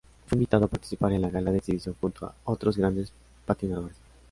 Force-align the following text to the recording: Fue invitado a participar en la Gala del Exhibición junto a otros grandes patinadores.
Fue 0.25 0.35
invitado 0.35 0.65
a 0.65 0.67
participar 0.67 1.13
en 1.13 1.21
la 1.21 1.29
Gala 1.29 1.51
del 1.51 1.59
Exhibición 1.59 1.95
junto 2.01 2.25
a 2.25 2.33
otros 2.45 2.75
grandes 2.75 3.13
patinadores. 3.45 3.97